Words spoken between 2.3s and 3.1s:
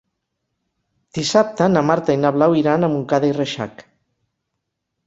Blau iran a